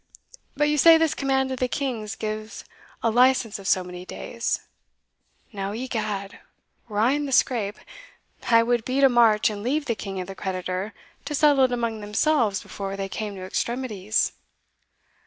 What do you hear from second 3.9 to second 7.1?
days Now, egad, were